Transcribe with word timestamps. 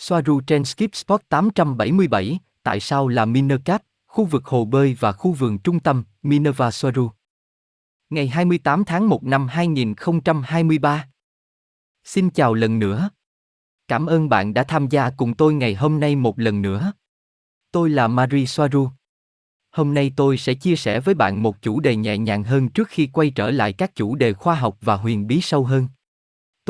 Soaru 0.00 0.40
trên 0.40 0.64
Skip 0.64 0.94
Spot 0.94 1.20
877, 1.28 2.38
tại 2.62 2.80
sao 2.80 3.08
là 3.08 3.24
Minercap, 3.24 3.82
khu 4.06 4.24
vực 4.24 4.46
hồ 4.46 4.64
bơi 4.64 4.96
và 5.00 5.12
khu 5.12 5.32
vườn 5.32 5.58
trung 5.58 5.80
tâm, 5.80 6.04
Minerva 6.22 6.70
Soaru. 6.70 7.10
Ngày 8.10 8.28
28 8.28 8.84
tháng 8.84 9.08
1 9.08 9.24
năm 9.24 9.48
2023. 9.48 11.06
Xin 12.04 12.30
chào 12.30 12.54
lần 12.54 12.78
nữa. 12.78 13.10
Cảm 13.88 14.06
ơn 14.06 14.28
bạn 14.28 14.54
đã 14.54 14.64
tham 14.64 14.88
gia 14.88 15.10
cùng 15.10 15.34
tôi 15.34 15.54
ngày 15.54 15.74
hôm 15.74 16.00
nay 16.00 16.16
một 16.16 16.38
lần 16.38 16.62
nữa. 16.62 16.92
Tôi 17.72 17.90
là 17.90 18.08
Marie 18.08 18.46
Soaru. 18.46 18.88
Hôm 19.70 19.94
nay 19.94 20.12
tôi 20.16 20.36
sẽ 20.36 20.54
chia 20.54 20.76
sẻ 20.76 21.00
với 21.00 21.14
bạn 21.14 21.42
một 21.42 21.62
chủ 21.62 21.80
đề 21.80 21.96
nhẹ 21.96 22.18
nhàng 22.18 22.44
hơn 22.44 22.68
trước 22.68 22.88
khi 22.88 23.06
quay 23.06 23.30
trở 23.30 23.50
lại 23.50 23.72
các 23.72 23.94
chủ 23.94 24.14
đề 24.14 24.32
khoa 24.32 24.54
học 24.54 24.78
và 24.80 24.96
huyền 24.96 25.26
bí 25.26 25.40
sâu 25.40 25.64
hơn. 25.64 25.88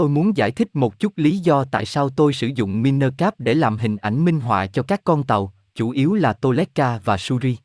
Tôi 0.00 0.08
muốn 0.08 0.36
giải 0.36 0.50
thích 0.50 0.68
một 0.72 0.98
chút 0.98 1.12
lý 1.16 1.38
do 1.38 1.64
tại 1.64 1.86
sao 1.86 2.10
tôi 2.10 2.32
sử 2.32 2.50
dụng 2.54 2.82
Minercap 2.82 3.40
để 3.40 3.54
làm 3.54 3.78
hình 3.78 3.96
ảnh 3.96 4.24
minh 4.24 4.40
họa 4.40 4.66
cho 4.66 4.82
các 4.82 5.04
con 5.04 5.22
tàu, 5.22 5.52
chủ 5.74 5.90
yếu 5.90 6.14
là 6.14 6.32
Toleka 6.32 6.98
và 7.04 7.16
Suri. 7.16 7.56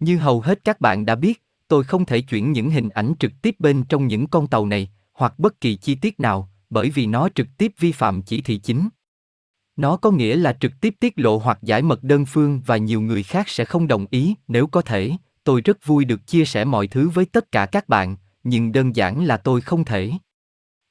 Như 0.00 0.16
hầu 0.16 0.40
hết 0.40 0.64
các 0.64 0.80
bạn 0.80 1.06
đã 1.06 1.14
biết, 1.14 1.42
tôi 1.68 1.84
không 1.84 2.04
thể 2.04 2.20
chuyển 2.20 2.52
những 2.52 2.70
hình 2.70 2.88
ảnh 2.88 3.12
trực 3.18 3.32
tiếp 3.42 3.54
bên 3.58 3.84
trong 3.84 4.06
những 4.06 4.26
con 4.26 4.46
tàu 4.46 4.66
này, 4.66 4.90
hoặc 5.12 5.38
bất 5.38 5.60
kỳ 5.60 5.76
chi 5.76 5.94
tiết 5.94 6.20
nào, 6.20 6.50
bởi 6.70 6.90
vì 6.90 7.06
nó 7.06 7.28
trực 7.34 7.46
tiếp 7.58 7.72
vi 7.78 7.92
phạm 7.92 8.22
chỉ 8.22 8.42
thị 8.42 8.58
chính. 8.58 8.88
Nó 9.76 9.96
có 9.96 10.10
nghĩa 10.10 10.36
là 10.36 10.52
trực 10.60 10.72
tiếp 10.80 10.94
tiết 11.00 11.12
lộ 11.16 11.38
hoặc 11.38 11.58
giải 11.62 11.82
mật 11.82 12.02
đơn 12.02 12.24
phương 12.26 12.60
và 12.66 12.76
nhiều 12.76 13.00
người 13.00 13.22
khác 13.22 13.48
sẽ 13.48 13.64
không 13.64 13.88
đồng 13.88 14.06
ý, 14.10 14.34
nếu 14.48 14.66
có 14.66 14.82
thể, 14.82 15.12
tôi 15.44 15.60
rất 15.60 15.86
vui 15.86 16.04
được 16.04 16.26
chia 16.26 16.44
sẻ 16.44 16.64
mọi 16.64 16.86
thứ 16.86 17.08
với 17.08 17.26
tất 17.26 17.52
cả 17.52 17.66
các 17.66 17.88
bạn, 17.88 18.16
nhưng 18.42 18.72
đơn 18.72 18.96
giản 18.96 19.24
là 19.24 19.36
tôi 19.36 19.60
không 19.60 19.84
thể. 19.84 20.12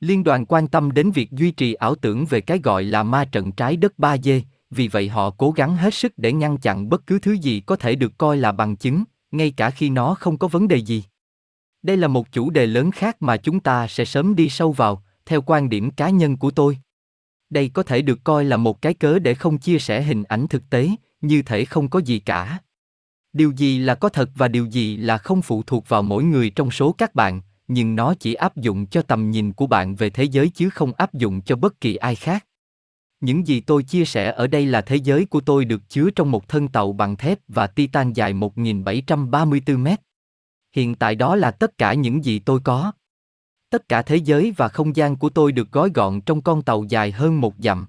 Liên 0.03 0.23
đoàn 0.23 0.45
quan 0.45 0.67
tâm 0.67 0.91
đến 0.91 1.11
việc 1.11 1.31
duy 1.31 1.51
trì 1.51 1.73
ảo 1.73 1.95
tưởng 1.95 2.25
về 2.25 2.41
cái 2.41 2.59
gọi 2.63 2.83
là 2.83 3.03
ma 3.03 3.25
trận 3.25 3.51
trái 3.51 3.77
đất 3.77 3.93
3D, 3.97 4.41
vì 4.71 4.87
vậy 4.87 5.09
họ 5.09 5.29
cố 5.29 5.51
gắng 5.51 5.75
hết 5.75 5.93
sức 5.93 6.13
để 6.17 6.33
ngăn 6.33 6.57
chặn 6.57 6.89
bất 6.89 7.07
cứ 7.07 7.19
thứ 7.19 7.31
gì 7.31 7.59
có 7.59 7.75
thể 7.75 7.95
được 7.95 8.17
coi 8.17 8.37
là 8.37 8.51
bằng 8.51 8.75
chứng, 8.75 9.03
ngay 9.31 9.51
cả 9.51 9.69
khi 9.69 9.89
nó 9.89 10.15
không 10.15 10.37
có 10.37 10.47
vấn 10.47 10.67
đề 10.67 10.77
gì. 10.77 11.03
Đây 11.83 11.97
là 11.97 12.07
một 12.07 12.31
chủ 12.31 12.49
đề 12.49 12.65
lớn 12.65 12.91
khác 12.91 13.21
mà 13.21 13.37
chúng 13.37 13.59
ta 13.59 13.87
sẽ 13.87 14.05
sớm 14.05 14.35
đi 14.35 14.49
sâu 14.49 14.71
vào, 14.71 15.03
theo 15.25 15.41
quan 15.41 15.69
điểm 15.69 15.91
cá 15.91 16.09
nhân 16.09 16.37
của 16.37 16.51
tôi. 16.51 16.77
Đây 17.49 17.69
có 17.69 17.83
thể 17.83 18.01
được 18.01 18.23
coi 18.23 18.45
là 18.45 18.57
một 18.57 18.81
cái 18.81 18.93
cớ 18.93 19.19
để 19.19 19.33
không 19.33 19.57
chia 19.57 19.79
sẻ 19.79 20.01
hình 20.01 20.23
ảnh 20.23 20.47
thực 20.47 20.69
tế, 20.69 20.89
như 21.21 21.41
thể 21.41 21.65
không 21.65 21.89
có 21.89 21.99
gì 21.99 22.19
cả. 22.19 22.59
Điều 23.33 23.51
gì 23.51 23.79
là 23.79 23.95
có 23.95 24.09
thật 24.09 24.29
và 24.35 24.47
điều 24.47 24.65
gì 24.65 24.97
là 24.97 25.17
không 25.17 25.41
phụ 25.41 25.63
thuộc 25.63 25.89
vào 25.89 26.01
mỗi 26.01 26.23
người 26.23 26.49
trong 26.49 26.71
số 26.71 26.91
các 26.91 27.15
bạn, 27.15 27.41
nhưng 27.67 27.95
nó 27.95 28.13
chỉ 28.13 28.33
áp 28.33 28.57
dụng 28.57 28.85
cho 28.85 29.01
tầm 29.01 29.31
nhìn 29.31 29.53
của 29.53 29.67
bạn 29.67 29.95
về 29.95 30.09
thế 30.09 30.23
giới 30.23 30.49
chứ 30.49 30.69
không 30.69 30.93
áp 30.93 31.13
dụng 31.13 31.41
cho 31.41 31.55
bất 31.55 31.81
kỳ 31.81 31.95
ai 31.95 32.15
khác. 32.15 32.45
Những 33.21 33.47
gì 33.47 33.59
tôi 33.59 33.83
chia 33.83 34.05
sẻ 34.05 34.31
ở 34.31 34.47
đây 34.47 34.65
là 34.65 34.81
thế 34.81 34.95
giới 34.95 35.25
của 35.25 35.41
tôi 35.41 35.65
được 35.65 35.81
chứa 35.89 36.09
trong 36.09 36.31
một 36.31 36.47
thân 36.47 36.67
tàu 36.67 36.93
bằng 36.93 37.15
thép 37.15 37.39
và 37.47 37.67
titan 37.67 38.13
dài 38.13 38.33
1734 38.33 39.83
mét. 39.83 39.99
Hiện 40.75 40.95
tại 40.95 41.15
đó 41.15 41.35
là 41.35 41.51
tất 41.51 41.77
cả 41.77 41.93
những 41.93 42.25
gì 42.25 42.39
tôi 42.39 42.59
có. 42.63 42.91
Tất 43.69 43.89
cả 43.89 44.01
thế 44.01 44.15
giới 44.15 44.53
và 44.57 44.67
không 44.67 44.95
gian 44.95 45.15
của 45.15 45.29
tôi 45.29 45.51
được 45.51 45.71
gói 45.71 45.89
gọn 45.93 46.21
trong 46.21 46.41
con 46.41 46.61
tàu 46.61 46.83
dài 46.89 47.11
hơn 47.11 47.41
một 47.41 47.53
dặm. 47.59 47.85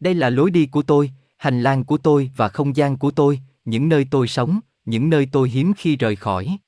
Đây 0.00 0.14
là 0.14 0.30
lối 0.30 0.50
đi 0.50 0.66
của 0.66 0.82
tôi, 0.82 1.10
hành 1.36 1.62
lang 1.62 1.84
của 1.84 1.98
tôi 1.98 2.30
và 2.36 2.48
không 2.48 2.76
gian 2.76 2.96
của 2.96 3.10
tôi, 3.10 3.40
những 3.64 3.88
nơi 3.88 4.06
tôi 4.10 4.28
sống, 4.28 4.60
những 4.84 5.10
nơi 5.10 5.28
tôi 5.32 5.50
hiếm 5.50 5.72
khi 5.76 5.96
rời 5.96 6.16
khỏi. 6.16 6.58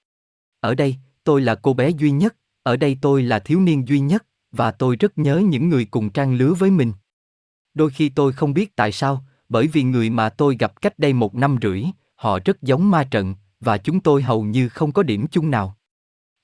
Ở 0.60 0.74
đây, 0.74 0.96
tôi 1.24 1.40
là 1.40 1.54
cô 1.54 1.74
bé 1.74 1.90
duy 1.90 2.10
nhất, 2.10 2.36
ở 2.62 2.76
đây 2.76 2.98
tôi 3.00 3.22
là 3.22 3.38
thiếu 3.38 3.60
niên 3.60 3.88
duy 3.88 4.00
nhất, 4.00 4.26
và 4.52 4.70
tôi 4.70 4.96
rất 4.96 5.18
nhớ 5.18 5.38
những 5.38 5.68
người 5.68 5.84
cùng 5.84 6.10
trang 6.10 6.34
lứa 6.34 6.54
với 6.54 6.70
mình. 6.70 6.92
Đôi 7.74 7.90
khi 7.90 8.08
tôi 8.08 8.32
không 8.32 8.54
biết 8.54 8.76
tại 8.76 8.92
sao, 8.92 9.24
bởi 9.48 9.66
vì 9.66 9.82
người 9.82 10.10
mà 10.10 10.28
tôi 10.28 10.56
gặp 10.58 10.80
cách 10.80 10.98
đây 10.98 11.12
một 11.12 11.34
năm 11.34 11.56
rưỡi, 11.62 11.84
họ 12.14 12.38
rất 12.44 12.62
giống 12.62 12.90
ma 12.90 13.04
trận, 13.04 13.34
và 13.60 13.78
chúng 13.78 14.00
tôi 14.00 14.22
hầu 14.22 14.42
như 14.42 14.68
không 14.68 14.92
có 14.92 15.02
điểm 15.02 15.26
chung 15.26 15.50
nào. 15.50 15.76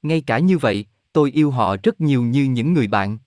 Ngay 0.03 0.21
cả 0.21 0.39
như 0.39 0.59
vậy, 0.59 0.87
tôi 1.13 1.31
yêu 1.31 1.51
họ 1.51 1.77
rất 1.83 2.01
nhiều 2.01 2.23
như 2.23 2.45
những 2.45 2.73
người 2.73 2.87
bạn. 2.87 3.19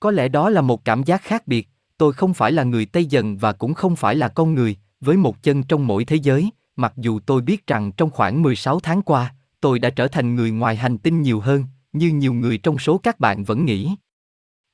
Có 0.00 0.10
lẽ 0.10 0.28
đó 0.28 0.50
là 0.50 0.60
một 0.60 0.84
cảm 0.84 1.02
giác 1.02 1.22
khác 1.22 1.46
biệt, 1.46 1.68
tôi 1.98 2.12
không 2.12 2.34
phải 2.34 2.52
là 2.52 2.64
người 2.64 2.86
Tây 2.86 3.04
dần 3.04 3.36
và 3.36 3.52
cũng 3.52 3.74
không 3.74 3.96
phải 3.96 4.16
là 4.16 4.28
con 4.28 4.54
người, 4.54 4.76
với 5.00 5.16
một 5.16 5.42
chân 5.42 5.62
trong 5.62 5.86
mỗi 5.86 6.04
thế 6.04 6.16
giới, 6.16 6.50
mặc 6.76 6.92
dù 6.96 7.20
tôi 7.26 7.40
biết 7.40 7.66
rằng 7.66 7.92
trong 7.92 8.10
khoảng 8.10 8.42
16 8.42 8.80
tháng 8.80 9.02
qua, 9.02 9.34
tôi 9.60 9.78
đã 9.78 9.90
trở 9.90 10.08
thành 10.08 10.34
người 10.34 10.50
ngoài 10.50 10.76
hành 10.76 10.98
tinh 10.98 11.22
nhiều 11.22 11.40
hơn, 11.40 11.64
như 11.92 12.08
nhiều 12.08 12.32
người 12.32 12.58
trong 12.58 12.78
số 12.78 12.98
các 12.98 13.20
bạn 13.20 13.44
vẫn 13.44 13.64
nghĩ. 13.64 13.94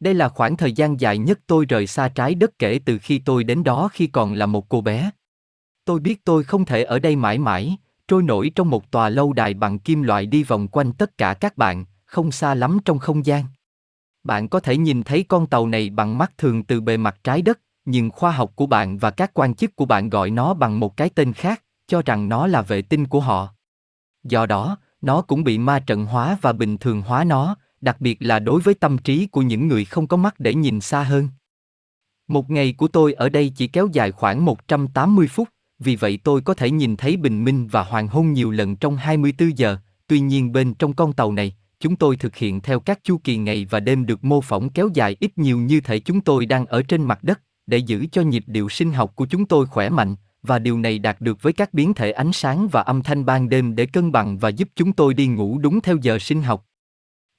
Đây 0.00 0.14
là 0.14 0.28
khoảng 0.28 0.56
thời 0.56 0.72
gian 0.72 1.00
dài 1.00 1.18
nhất 1.18 1.40
tôi 1.46 1.64
rời 1.64 1.86
xa 1.86 2.08
trái 2.08 2.34
đất 2.34 2.58
kể 2.58 2.80
từ 2.84 2.98
khi 2.98 3.18
tôi 3.18 3.44
đến 3.44 3.64
đó 3.64 3.88
khi 3.92 4.06
còn 4.06 4.34
là 4.34 4.46
một 4.46 4.68
cô 4.68 4.80
bé. 4.80 5.10
Tôi 5.84 6.00
biết 6.00 6.24
tôi 6.24 6.44
không 6.44 6.64
thể 6.64 6.82
ở 6.82 6.98
đây 6.98 7.16
mãi 7.16 7.38
mãi, 7.38 7.76
trôi 8.08 8.22
nổi 8.22 8.50
trong 8.54 8.70
một 8.70 8.90
tòa 8.90 9.08
lâu 9.08 9.32
đài 9.32 9.54
bằng 9.54 9.78
kim 9.78 10.02
loại 10.02 10.26
đi 10.26 10.42
vòng 10.42 10.68
quanh 10.68 10.92
tất 10.92 11.18
cả 11.18 11.34
các 11.34 11.56
bạn, 11.56 11.84
không 12.04 12.32
xa 12.32 12.54
lắm 12.54 12.78
trong 12.84 12.98
không 12.98 13.26
gian. 13.26 13.44
Bạn 14.24 14.48
có 14.48 14.60
thể 14.60 14.76
nhìn 14.76 15.02
thấy 15.02 15.24
con 15.28 15.46
tàu 15.46 15.66
này 15.66 15.90
bằng 15.90 16.18
mắt 16.18 16.32
thường 16.38 16.64
từ 16.64 16.80
bề 16.80 16.96
mặt 16.96 17.16
trái 17.24 17.42
đất, 17.42 17.60
nhưng 17.84 18.10
khoa 18.10 18.30
học 18.30 18.52
của 18.54 18.66
bạn 18.66 18.98
và 18.98 19.10
các 19.10 19.30
quan 19.34 19.54
chức 19.54 19.76
của 19.76 19.84
bạn 19.84 20.10
gọi 20.10 20.30
nó 20.30 20.54
bằng 20.54 20.80
một 20.80 20.96
cái 20.96 21.10
tên 21.10 21.32
khác, 21.32 21.62
cho 21.86 22.02
rằng 22.02 22.28
nó 22.28 22.46
là 22.46 22.62
vệ 22.62 22.82
tinh 22.82 23.06
của 23.06 23.20
họ. 23.20 23.53
Do 24.24 24.46
đó, 24.46 24.78
nó 25.02 25.22
cũng 25.22 25.44
bị 25.44 25.58
ma 25.58 25.78
trận 25.78 26.06
hóa 26.06 26.38
và 26.42 26.52
bình 26.52 26.78
thường 26.78 27.02
hóa 27.02 27.24
nó, 27.24 27.56
đặc 27.80 28.00
biệt 28.00 28.16
là 28.20 28.38
đối 28.38 28.60
với 28.60 28.74
tâm 28.74 28.98
trí 28.98 29.26
của 29.26 29.42
những 29.42 29.68
người 29.68 29.84
không 29.84 30.06
có 30.06 30.16
mắt 30.16 30.34
để 30.40 30.54
nhìn 30.54 30.80
xa 30.80 31.02
hơn. 31.02 31.28
Một 32.28 32.50
ngày 32.50 32.72
của 32.72 32.88
tôi 32.88 33.12
ở 33.12 33.28
đây 33.28 33.52
chỉ 33.56 33.66
kéo 33.66 33.88
dài 33.92 34.12
khoảng 34.12 34.44
180 34.44 35.28
phút, 35.28 35.48
vì 35.78 35.96
vậy 35.96 36.18
tôi 36.24 36.40
có 36.40 36.54
thể 36.54 36.70
nhìn 36.70 36.96
thấy 36.96 37.16
bình 37.16 37.44
minh 37.44 37.66
và 37.66 37.82
hoàng 37.82 38.08
hôn 38.08 38.32
nhiều 38.32 38.50
lần 38.50 38.76
trong 38.76 38.96
24 38.96 39.58
giờ, 39.58 39.76
tuy 40.06 40.20
nhiên 40.20 40.52
bên 40.52 40.74
trong 40.74 40.92
con 40.92 41.12
tàu 41.12 41.32
này, 41.32 41.56
chúng 41.80 41.96
tôi 41.96 42.16
thực 42.16 42.36
hiện 42.36 42.60
theo 42.60 42.80
các 42.80 43.00
chu 43.04 43.18
kỳ 43.24 43.36
ngày 43.36 43.66
và 43.70 43.80
đêm 43.80 44.06
được 44.06 44.24
mô 44.24 44.40
phỏng 44.40 44.70
kéo 44.70 44.88
dài 44.94 45.16
ít 45.20 45.38
nhiều 45.38 45.58
như 45.58 45.80
thể 45.80 45.98
chúng 45.98 46.20
tôi 46.20 46.46
đang 46.46 46.66
ở 46.66 46.82
trên 46.82 47.02
mặt 47.02 47.24
đất, 47.24 47.40
để 47.66 47.78
giữ 47.78 48.06
cho 48.12 48.22
nhịp 48.22 48.44
điệu 48.46 48.68
sinh 48.68 48.92
học 48.92 49.12
của 49.16 49.26
chúng 49.26 49.46
tôi 49.46 49.66
khỏe 49.66 49.88
mạnh, 49.88 50.16
và 50.44 50.58
điều 50.58 50.78
này 50.78 50.98
đạt 50.98 51.20
được 51.20 51.42
với 51.42 51.52
các 51.52 51.74
biến 51.74 51.94
thể 51.94 52.10
ánh 52.10 52.32
sáng 52.32 52.68
và 52.68 52.80
âm 52.82 53.02
thanh 53.02 53.24
ban 53.24 53.48
đêm 53.48 53.76
để 53.76 53.86
cân 53.86 54.12
bằng 54.12 54.38
và 54.38 54.48
giúp 54.48 54.68
chúng 54.76 54.92
tôi 54.92 55.14
đi 55.14 55.26
ngủ 55.26 55.58
đúng 55.58 55.80
theo 55.80 55.96
giờ 56.02 56.18
sinh 56.18 56.42
học. 56.42 56.66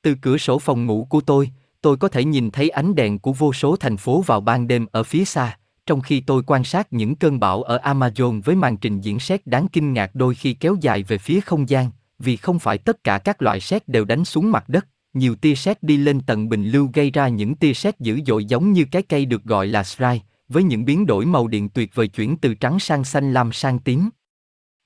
Từ 0.01 0.15
cửa 0.21 0.37
sổ 0.37 0.59
phòng 0.59 0.85
ngủ 0.85 1.07
của 1.09 1.21
tôi, 1.21 1.49
tôi 1.81 1.97
có 1.97 2.07
thể 2.07 2.23
nhìn 2.23 2.51
thấy 2.51 2.69
ánh 2.69 2.95
đèn 2.95 3.19
của 3.19 3.33
vô 3.33 3.53
số 3.53 3.75
thành 3.75 3.97
phố 3.97 4.21
vào 4.21 4.41
ban 4.41 4.67
đêm 4.67 4.85
ở 4.91 5.03
phía 5.03 5.25
xa, 5.25 5.57
trong 5.85 6.01
khi 6.01 6.19
tôi 6.19 6.43
quan 6.47 6.63
sát 6.63 6.93
những 6.93 7.15
cơn 7.15 7.39
bão 7.39 7.63
ở 7.63 7.77
Amazon 7.77 8.41
với 8.41 8.55
màn 8.55 8.77
trình 8.77 9.01
diễn 9.01 9.19
sét 9.19 9.47
đáng 9.47 9.67
kinh 9.67 9.93
ngạc 9.93 10.15
đôi 10.15 10.35
khi 10.35 10.53
kéo 10.53 10.75
dài 10.81 11.03
về 11.03 11.17
phía 11.17 11.39
không 11.39 11.69
gian, 11.69 11.89
vì 12.19 12.37
không 12.37 12.59
phải 12.59 12.77
tất 12.77 13.03
cả 13.03 13.17
các 13.17 13.41
loại 13.41 13.59
sét 13.59 13.87
đều 13.87 14.05
đánh 14.05 14.25
xuống 14.25 14.51
mặt 14.51 14.69
đất, 14.69 14.87
nhiều 15.13 15.35
tia 15.35 15.55
sét 15.55 15.83
đi 15.83 15.97
lên 15.97 16.21
tầng 16.21 16.49
bình 16.49 16.67
lưu 16.67 16.89
gây 16.93 17.11
ra 17.11 17.27
những 17.27 17.55
tia 17.55 17.73
sét 17.73 17.99
dữ 17.99 18.19
dội 18.27 18.45
giống 18.45 18.73
như 18.73 18.85
cái 18.91 19.01
cây 19.01 19.25
được 19.25 19.43
gọi 19.43 19.67
là 19.67 19.83
Sry, 19.83 20.21
với 20.49 20.63
những 20.63 20.85
biến 20.85 21.05
đổi 21.05 21.25
màu 21.25 21.47
điện 21.47 21.69
tuyệt 21.69 21.95
vời 21.95 22.07
chuyển 22.07 22.37
từ 22.37 22.53
trắng 22.53 22.79
sang 22.79 23.03
xanh 23.03 23.33
lam 23.33 23.51
sang 23.51 23.79
tím. 23.79 24.09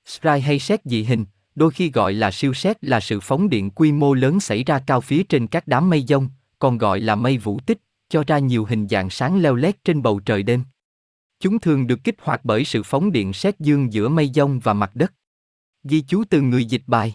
Sprite 0.06 0.40
hay 0.40 0.58
xét 0.58 0.80
dị 0.84 1.02
hình, 1.02 1.24
đôi 1.54 1.70
khi 1.70 1.90
gọi 1.90 2.12
là 2.12 2.30
siêu 2.30 2.54
xét 2.54 2.84
là 2.84 3.00
sự 3.00 3.20
phóng 3.20 3.48
điện 3.48 3.70
quy 3.70 3.92
mô 3.92 4.14
lớn 4.14 4.40
xảy 4.40 4.64
ra 4.64 4.78
cao 4.86 5.00
phía 5.00 5.22
trên 5.22 5.46
các 5.46 5.66
đám 5.66 5.90
mây 5.90 6.04
dông, 6.08 6.28
còn 6.58 6.78
gọi 6.78 7.00
là 7.00 7.14
mây 7.14 7.38
vũ 7.38 7.60
tích, 7.66 7.78
cho 8.08 8.24
ra 8.26 8.38
nhiều 8.38 8.64
hình 8.64 8.88
dạng 8.88 9.10
sáng 9.10 9.42
leo 9.42 9.54
lét 9.54 9.84
trên 9.84 10.02
bầu 10.02 10.20
trời 10.20 10.42
đêm. 10.42 10.64
Chúng 11.40 11.58
thường 11.58 11.86
được 11.86 12.04
kích 12.04 12.16
hoạt 12.22 12.40
bởi 12.44 12.64
sự 12.64 12.82
phóng 12.82 13.12
điện 13.12 13.32
xét 13.32 13.60
dương 13.60 13.92
giữa 13.92 14.08
mây 14.08 14.30
dông 14.34 14.58
và 14.58 14.74
mặt 14.74 14.90
đất. 14.94 15.12
Ghi 15.84 16.00
chú 16.00 16.24
từ 16.30 16.40
người 16.40 16.64
dịch 16.64 16.82
bài. 16.86 17.14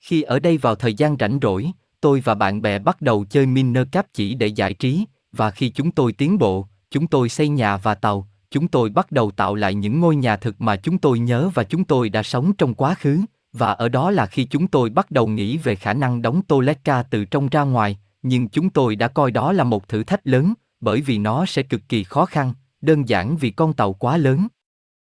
Khi 0.00 0.22
ở 0.22 0.38
đây 0.38 0.58
vào 0.58 0.74
thời 0.74 0.94
gian 0.94 1.16
rảnh 1.20 1.38
rỗi, 1.42 1.70
tôi 2.00 2.20
và 2.20 2.34
bạn 2.34 2.62
bè 2.62 2.78
bắt 2.78 3.02
đầu 3.02 3.24
chơi 3.30 3.46
Miner 3.46 3.86
Cap 3.92 4.06
chỉ 4.14 4.34
để 4.34 4.46
giải 4.46 4.74
trí, 4.74 5.04
và 5.32 5.50
khi 5.50 5.70
chúng 5.70 5.90
tôi 5.90 6.12
tiến 6.12 6.38
bộ, 6.38 6.66
chúng 6.90 7.06
tôi 7.06 7.28
xây 7.28 7.48
nhà 7.48 7.76
và 7.76 7.94
tàu, 7.94 8.28
chúng 8.50 8.68
tôi 8.68 8.90
bắt 8.90 9.12
đầu 9.12 9.30
tạo 9.30 9.54
lại 9.54 9.74
những 9.74 10.00
ngôi 10.00 10.16
nhà 10.16 10.36
thực 10.36 10.60
mà 10.60 10.76
chúng 10.76 10.98
tôi 10.98 11.18
nhớ 11.18 11.50
và 11.54 11.64
chúng 11.64 11.84
tôi 11.84 12.08
đã 12.08 12.22
sống 12.22 12.52
trong 12.52 12.74
quá 12.74 12.94
khứ, 12.94 13.20
và 13.52 13.72
ở 13.72 13.88
đó 13.88 14.10
là 14.10 14.26
khi 14.26 14.44
chúng 14.44 14.66
tôi 14.66 14.90
bắt 14.90 15.10
đầu 15.10 15.26
nghĩ 15.26 15.56
về 15.56 15.74
khả 15.74 15.92
năng 15.92 16.22
đóng 16.22 16.42
Toletka 16.48 17.02
từ 17.02 17.24
trong 17.24 17.48
ra 17.48 17.62
ngoài, 17.62 17.98
nhưng 18.22 18.48
chúng 18.48 18.70
tôi 18.70 18.96
đã 18.96 19.08
coi 19.08 19.30
đó 19.30 19.52
là 19.52 19.64
một 19.64 19.88
thử 19.88 20.04
thách 20.04 20.20
lớn, 20.24 20.54
bởi 20.80 21.00
vì 21.00 21.18
nó 21.18 21.46
sẽ 21.46 21.62
cực 21.62 21.80
kỳ 21.88 22.04
khó 22.04 22.26
khăn, 22.26 22.52
đơn 22.80 23.08
giản 23.08 23.36
vì 23.36 23.50
con 23.50 23.72
tàu 23.72 23.92
quá 23.92 24.16
lớn. 24.16 24.46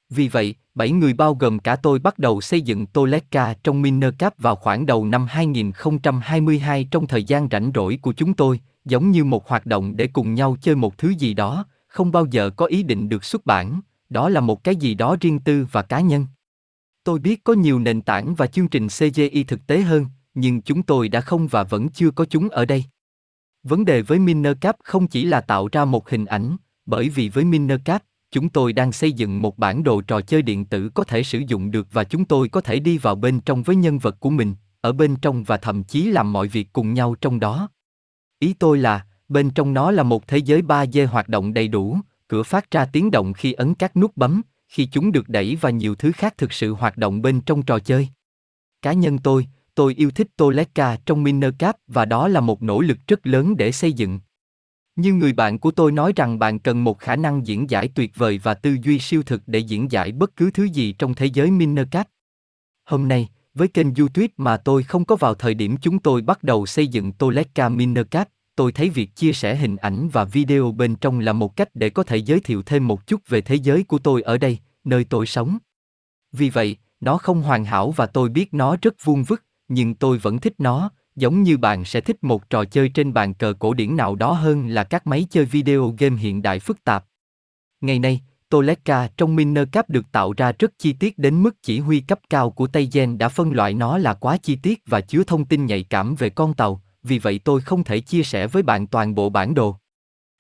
Vì 0.10 0.28
vậy, 0.28 0.56
bảy 0.76 0.92
người 0.92 1.14
bao 1.14 1.34
gồm 1.36 1.60
cả 1.60 1.76
tôi 1.76 2.00
bắt 2.00 2.20
đầu 2.20 2.42
xây 2.42 2.62
dựng 2.62 2.86
Toleka 2.86 3.54
trong 3.64 3.82
Minercap 3.82 4.38
vào 4.38 4.56
khoảng 4.56 4.86
đầu 4.86 5.06
năm 5.06 5.26
2022 5.30 6.88
trong 6.92 7.08
thời 7.08 7.24
gian 7.24 7.48
rảnh 7.52 7.72
rỗi 7.76 8.00
của 8.02 8.14
chúng 8.14 8.34
tôi, 8.34 8.60
giống 8.86 9.12
như 9.12 9.24
một 9.24 9.48
hoạt 9.48 9.66
động 9.66 9.98
để 9.98 10.08
cùng 10.08 10.34
nhau 10.34 10.58
chơi 10.62 10.76
một 10.76 10.98
thứ 10.98 11.10
gì 11.10 11.34
đó, 11.34 11.66
không 11.88 12.12
bao 12.12 12.26
giờ 12.26 12.50
có 12.50 12.66
ý 12.66 12.84
định 12.84 13.10
được 13.10 13.24
xuất 13.24 13.46
bản, 13.46 13.82
đó 14.10 14.30
là 14.30 14.42
một 14.42 14.64
cái 14.64 14.76
gì 14.76 14.94
đó 14.94 15.16
riêng 15.22 15.40
tư 15.40 15.68
và 15.72 15.82
cá 15.82 16.00
nhân. 16.00 16.26
Tôi 17.04 17.20
biết 17.20 17.44
có 17.44 17.54
nhiều 17.54 17.80
nền 17.80 18.02
tảng 18.02 18.36
và 18.36 18.48
chương 18.48 18.68
trình 18.68 18.88
CGI 18.88 19.44
thực 19.44 19.68
tế 19.68 19.82
hơn, 19.82 20.06
nhưng 20.34 20.62
chúng 20.62 20.84
tôi 20.84 21.10
đã 21.10 21.22
không 21.22 21.48
và 21.48 21.64
vẫn 21.64 21.90
chưa 21.90 22.12
có 22.12 22.26
chúng 22.26 22.50
ở 22.50 22.66
đây. 22.66 22.86
Vấn 23.64 23.86
đề 23.86 24.02
với 24.02 24.20
Minercap 24.20 24.76
không 24.84 25.08
chỉ 25.08 25.26
là 25.26 25.42
tạo 25.42 25.68
ra 25.72 25.86
một 25.86 26.10
hình 26.10 26.26
ảnh, 26.26 26.58
bởi 26.86 27.10
vì 27.10 27.30
với 27.30 27.44
Minercap, 27.44 28.04
chúng 28.32 28.50
tôi 28.50 28.74
đang 28.74 28.92
xây 28.92 29.12
dựng 29.12 29.42
một 29.42 29.58
bản 29.58 29.84
đồ 29.84 30.02
trò 30.02 30.22
chơi 30.22 30.42
điện 30.42 30.66
tử 30.66 30.90
có 30.94 31.04
thể 31.04 31.24
sử 31.24 31.40
dụng 31.48 31.72
được 31.72 31.88
và 31.92 32.04
chúng 32.04 32.26
tôi 32.26 32.50
có 32.50 32.62
thể 32.62 32.80
đi 32.80 32.98
vào 32.98 33.16
bên 33.16 33.40
trong 33.40 33.64
với 33.64 33.76
nhân 33.76 34.00
vật 34.00 34.20
của 34.20 34.30
mình, 34.30 34.56
ở 34.82 34.92
bên 34.92 35.16
trong 35.16 35.44
và 35.44 35.58
thậm 35.58 35.84
chí 35.84 36.06
làm 36.06 36.34
mọi 36.34 36.48
việc 36.48 36.74
cùng 36.74 36.94
nhau 36.94 37.16
trong 37.22 37.40
đó. 37.40 37.70
Ý 38.42 38.54
tôi 38.54 38.78
là, 38.78 39.06
bên 39.30 39.50
trong 39.50 39.74
nó 39.74 39.92
là 39.92 40.04
một 40.04 40.28
thế 40.28 40.38
giới 40.38 40.62
3D 40.62 41.08
hoạt 41.08 41.30
động 41.30 41.54
đầy 41.54 41.68
đủ, 41.68 41.98
cửa 42.28 42.44
phát 42.44 42.72
ra 42.72 42.86
tiếng 42.86 43.12
động 43.12 43.34
khi 43.34 43.54
ấn 43.54 43.76
các 43.76 43.98
nút 43.98 44.18
bấm, 44.18 44.42
khi 44.68 44.86
chúng 44.86 45.12
được 45.12 45.30
đẩy 45.30 45.58
và 45.62 45.70
nhiều 45.70 45.96
thứ 45.96 46.12
khác 46.12 46.38
thực 46.38 46.54
sự 46.54 46.74
hoạt 46.74 46.98
động 46.98 47.22
bên 47.22 47.42
trong 47.42 47.64
trò 47.64 47.80
chơi. 47.80 48.08
Cá 48.82 48.94
nhân 48.94 49.18
tôi, 49.18 49.48
tôi 49.76 49.94
yêu 49.94 50.12
thích 50.12 50.28
Toleka 50.38 50.98
trong 51.06 51.24
Minercap 51.24 51.76
và 51.88 52.06
đó 52.06 52.28
là 52.28 52.40
một 52.40 52.64
nỗ 52.64 52.82
lực 52.82 52.98
rất 53.08 53.28
lớn 53.28 53.58
để 53.58 53.72
xây 53.72 53.94
dựng. 53.94 54.20
Như 54.96 55.14
người 55.14 55.34
bạn 55.34 55.60
của 55.60 55.72
tôi 55.72 55.92
nói 55.92 56.14
rằng 56.16 56.40
bạn 56.40 56.60
cần 56.60 56.84
một 56.84 57.00
khả 57.00 57.16
năng 57.16 57.48
diễn 57.48 57.70
giải 57.70 57.90
tuyệt 57.96 58.12
vời 58.16 58.40
và 58.44 58.54
tư 58.54 58.78
duy 58.84 59.00
siêu 59.00 59.24
thực 59.24 59.42
để 59.48 59.60
diễn 59.60 59.92
giải 59.92 60.12
bất 60.12 60.36
cứ 60.36 60.52
thứ 60.52 60.64
gì 60.64 60.94
trong 60.94 61.14
thế 61.14 61.26
giới 61.26 61.52
Minercap. 61.52 62.08
Hôm 62.84 63.08
nay, 63.08 63.30
với 63.54 63.68
kênh 63.68 63.96
YouTube 63.96 64.28
mà 64.38 64.58
tôi 64.58 64.84
không 64.84 65.06
có 65.06 65.16
vào 65.16 65.34
thời 65.34 65.54
điểm 65.54 65.78
chúng 65.82 66.00
tôi 66.00 66.22
bắt 66.22 66.44
đầu 66.44 66.66
xây 66.66 66.88
dựng 66.88 67.12
Toleka 67.12 67.70
Minercap, 67.70 68.30
tôi 68.56 68.72
thấy 68.72 68.90
việc 68.90 69.16
chia 69.16 69.34
sẻ 69.34 69.56
hình 69.56 69.76
ảnh 69.76 70.10
và 70.10 70.24
video 70.24 70.72
bên 70.72 70.96
trong 70.96 71.20
là 71.20 71.34
một 71.34 71.56
cách 71.56 71.70
để 71.74 71.90
có 71.90 72.04
thể 72.04 72.18
giới 72.18 72.40
thiệu 72.40 72.62
thêm 72.64 72.88
một 72.88 73.08
chút 73.08 73.22
về 73.28 73.42
thế 73.42 73.56
giới 73.56 73.84
của 73.84 74.00
tôi 74.00 74.22
ở 74.22 74.38
đây, 74.38 74.58
nơi 74.84 75.04
tôi 75.04 75.26
sống. 75.26 75.58
Vì 76.32 76.50
vậy, 76.50 76.78
nó 77.00 77.18
không 77.18 77.42
hoàn 77.42 77.66
hảo 77.66 77.92
và 77.92 78.06
tôi 78.06 78.30
biết 78.30 78.54
nó 78.54 78.78
rất 78.82 78.96
vuông 79.04 79.24
vức, 79.24 79.44
nhưng 79.68 79.96
tôi 79.96 80.18
vẫn 80.18 80.40
thích 80.40 80.54
nó, 80.58 80.92
giống 81.16 81.44
như 81.44 81.58
bạn 81.58 81.86
sẽ 81.86 82.02
thích 82.02 82.24
một 82.24 82.50
trò 82.50 82.66
chơi 82.66 82.90
trên 82.90 83.14
bàn 83.14 83.34
cờ 83.34 83.54
cổ 83.60 83.74
điển 83.74 83.96
nào 83.96 84.16
đó 84.16 84.32
hơn 84.32 84.68
là 84.68 84.84
các 84.84 85.08
máy 85.08 85.28
chơi 85.30 85.46
video 85.46 85.96
game 86.00 86.18
hiện 86.18 86.42
đại 86.42 86.60
phức 86.60 86.84
tạp. 86.84 87.06
Ngày 87.82 88.00
nay, 88.00 88.22
Toleka 88.52 89.08
trong 89.18 89.36
Minercap 89.36 89.90
được 89.90 90.12
tạo 90.12 90.34
ra 90.38 90.52
rất 90.60 90.72
chi 90.78 90.94
tiết 90.94 91.18
đến 91.18 91.44
mức 91.44 91.56
chỉ 91.64 91.80
huy 91.80 92.00
cấp 92.00 92.20
cao 92.30 92.50
của 92.50 92.68
Tây 92.68 92.90
Gen 92.94 93.18
đã 93.18 93.30
phân 93.30 93.54
loại 93.54 93.74
nó 93.74 93.98
là 93.98 94.14
quá 94.14 94.38
chi 94.38 94.56
tiết 94.56 94.82
và 94.88 95.02
chứa 95.02 95.24
thông 95.24 95.46
tin 95.46 95.66
nhạy 95.66 95.84
cảm 95.84 96.16
về 96.16 96.30
con 96.30 96.54
tàu, 96.54 96.82
vì 97.04 97.20
vậy 97.20 97.40
tôi 97.40 97.62
không 97.62 97.84
thể 97.84 98.00
chia 98.00 98.24
sẻ 98.24 98.48
với 98.48 98.64
bạn 98.64 98.88
toàn 98.88 99.16
bộ 99.16 99.30
bản 99.30 99.54
đồ. 99.54 99.76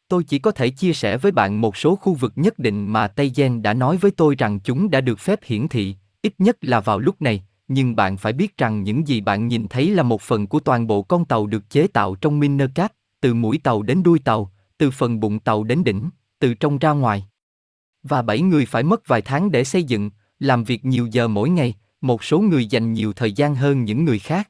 Tôi 0.07 0.23
chỉ 0.23 0.39
có 0.39 0.51
thể 0.51 0.69
chia 0.69 0.93
sẻ 0.93 1.17
với 1.17 1.31
bạn 1.31 1.61
một 1.61 1.77
số 1.77 1.95
khu 1.95 2.13
vực 2.13 2.33
nhất 2.35 2.59
định 2.59 2.93
mà 2.93 3.07
Tây 3.07 3.31
Gen 3.35 3.61
đã 3.61 3.73
nói 3.73 3.97
với 3.97 4.11
tôi 4.11 4.35
rằng 4.35 4.59
chúng 4.59 4.89
đã 4.89 5.01
được 5.01 5.19
phép 5.19 5.39
hiển 5.43 5.67
thị, 5.67 5.95
ít 6.21 6.33
nhất 6.37 6.57
là 6.61 6.79
vào 6.79 6.99
lúc 6.99 7.21
này, 7.21 7.43
nhưng 7.67 7.95
bạn 7.95 8.17
phải 8.17 8.33
biết 8.33 8.57
rằng 8.57 8.83
những 8.83 9.07
gì 9.07 9.21
bạn 9.21 9.47
nhìn 9.47 9.67
thấy 9.67 9.89
là 9.89 10.03
một 10.03 10.21
phần 10.21 10.47
của 10.47 10.59
toàn 10.59 10.87
bộ 10.87 11.01
con 11.01 11.25
tàu 11.25 11.47
được 11.47 11.69
chế 11.69 11.87
tạo 11.87 12.15
trong 12.15 12.39
Minercat, 12.39 12.93
từ 13.21 13.33
mũi 13.33 13.57
tàu 13.63 13.81
đến 13.81 14.03
đuôi 14.03 14.19
tàu, 14.19 14.51
từ 14.77 14.91
phần 14.91 15.19
bụng 15.19 15.39
tàu 15.39 15.63
đến 15.63 15.83
đỉnh, 15.83 16.09
từ 16.39 16.53
trong 16.53 16.77
ra 16.77 16.91
ngoài. 16.91 17.25
Và 18.03 18.21
bảy 18.21 18.41
người 18.41 18.65
phải 18.65 18.83
mất 18.83 19.07
vài 19.07 19.21
tháng 19.21 19.51
để 19.51 19.63
xây 19.63 19.83
dựng, 19.83 20.09
làm 20.39 20.63
việc 20.63 20.85
nhiều 20.85 21.07
giờ 21.11 21.27
mỗi 21.27 21.49
ngày, 21.49 21.75
một 22.01 22.23
số 22.23 22.39
người 22.39 22.65
dành 22.65 22.93
nhiều 22.93 23.13
thời 23.13 23.31
gian 23.31 23.55
hơn 23.55 23.85
những 23.85 24.05
người 24.05 24.19
khác. 24.19 24.49